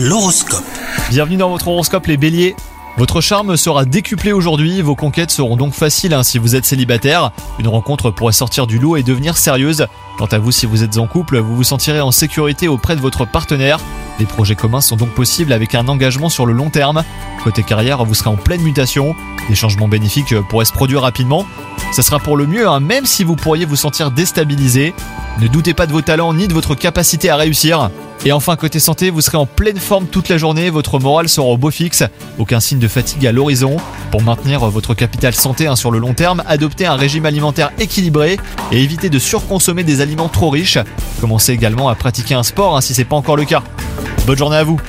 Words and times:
L'horoscope. 0.00 0.62
Bienvenue 1.10 1.38
dans 1.38 1.50
votre 1.50 1.66
horoscope 1.66 2.06
les 2.06 2.16
béliers. 2.16 2.54
Votre 2.98 3.20
charme 3.20 3.56
sera 3.56 3.84
décuplé 3.84 4.30
aujourd'hui, 4.30 4.80
vos 4.80 4.94
conquêtes 4.94 5.32
seront 5.32 5.56
donc 5.56 5.74
faciles 5.74 6.14
hein, 6.14 6.22
si 6.22 6.38
vous 6.38 6.54
êtes 6.54 6.64
célibataire. 6.64 7.32
Une 7.58 7.66
rencontre 7.66 8.12
pourrait 8.12 8.32
sortir 8.32 8.68
du 8.68 8.78
lot 8.78 8.94
et 8.94 9.02
devenir 9.02 9.36
sérieuse. 9.36 9.88
Quant 10.16 10.26
à 10.26 10.38
vous, 10.38 10.52
si 10.52 10.66
vous 10.66 10.84
êtes 10.84 10.98
en 10.98 11.08
couple, 11.08 11.38
vous 11.38 11.56
vous 11.56 11.64
sentirez 11.64 12.00
en 12.00 12.12
sécurité 12.12 12.68
auprès 12.68 12.94
de 12.94 13.00
votre 13.00 13.24
partenaire. 13.28 13.80
Des 14.20 14.26
projets 14.26 14.54
communs 14.54 14.80
sont 14.80 14.94
donc 14.94 15.10
possibles 15.10 15.52
avec 15.52 15.74
un 15.74 15.88
engagement 15.88 16.28
sur 16.28 16.46
le 16.46 16.52
long 16.52 16.70
terme. 16.70 17.02
Côté 17.42 17.64
carrière, 17.64 18.04
vous 18.04 18.14
serez 18.14 18.30
en 18.30 18.36
pleine 18.36 18.62
mutation. 18.62 19.16
Des 19.48 19.56
changements 19.56 19.88
bénéfiques 19.88 20.40
pourraient 20.42 20.64
se 20.64 20.72
produire 20.72 21.02
rapidement. 21.02 21.44
Ça 21.90 22.02
sera 22.02 22.18
pour 22.18 22.36
le 22.36 22.46
mieux, 22.46 22.68
hein, 22.68 22.80
même 22.80 23.06
si 23.06 23.24
vous 23.24 23.34
pourriez 23.34 23.64
vous 23.64 23.76
sentir 23.76 24.10
déstabilisé. 24.10 24.94
Ne 25.40 25.48
doutez 25.48 25.74
pas 25.74 25.86
de 25.86 25.92
vos 25.92 26.02
talents 26.02 26.34
ni 26.34 26.46
de 26.46 26.52
votre 26.52 26.74
capacité 26.74 27.30
à 27.30 27.36
réussir. 27.36 27.90
Et 28.24 28.32
enfin, 28.32 28.56
côté 28.56 28.78
santé, 28.80 29.10
vous 29.10 29.20
serez 29.20 29.38
en 29.38 29.46
pleine 29.46 29.78
forme 29.78 30.06
toute 30.06 30.28
la 30.28 30.38
journée, 30.38 30.70
votre 30.70 30.98
morale 30.98 31.28
sera 31.28 31.46
au 31.46 31.56
beau 31.56 31.70
fixe, 31.70 32.02
aucun 32.38 32.60
signe 32.60 32.78
de 32.78 32.88
fatigue 32.88 33.26
à 33.26 33.32
l'horizon. 33.32 33.76
Pour 34.10 34.22
maintenir 34.22 34.60
votre 34.68 34.94
capital 34.94 35.34
santé 35.34 35.66
hein, 35.66 35.76
sur 35.76 35.90
le 35.90 35.98
long 35.98 36.14
terme, 36.14 36.42
adoptez 36.46 36.84
un 36.86 36.96
régime 36.96 37.26
alimentaire 37.26 37.70
équilibré 37.78 38.38
et 38.72 38.82
évitez 38.82 39.08
de 39.08 39.18
surconsommer 39.18 39.84
des 39.84 40.00
aliments 40.00 40.28
trop 40.28 40.50
riches. 40.50 40.78
Commencez 41.20 41.52
également 41.52 41.88
à 41.88 41.94
pratiquer 41.94 42.34
un 42.34 42.42
sport 42.42 42.76
hein, 42.76 42.80
si 42.80 42.92
c'est 42.92 43.04
pas 43.04 43.16
encore 43.16 43.36
le 43.36 43.44
cas. 43.44 43.62
Bonne 44.26 44.38
journée 44.38 44.56
à 44.56 44.64
vous 44.64 44.80